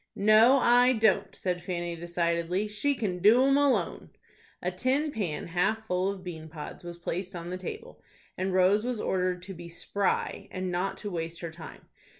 "No, 0.15 0.57
I 0.57 0.93
don't," 0.93 1.35
said 1.35 1.61
Fanny, 1.63 1.95
decidedly. 1.95 2.67
"She 2.67 2.95
can 2.95 3.19
do 3.19 3.45
'em 3.45 3.55
alone." 3.55 4.09
A 4.59 4.71
tin 4.71 5.11
pan 5.11 5.45
half 5.49 5.85
full 5.85 6.09
of 6.09 6.23
bean 6.23 6.49
pods 6.49 6.83
was 6.83 6.97
placed 6.97 7.35
on 7.35 7.51
the 7.51 7.55
table, 7.59 8.01
and 8.35 8.51
Rose 8.51 8.83
was 8.83 8.99
ordered 8.99 9.43
to 9.43 9.53
be 9.53 9.69
"spry," 9.69 10.47
and 10.49 10.71
not 10.71 10.97
to 10.97 11.11
waste 11.11 11.41
her 11.41 11.51
time. 11.51 11.85